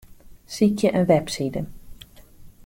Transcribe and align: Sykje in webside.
Sykje 0.55 0.89
in 0.99 1.05
webside. 1.09 1.65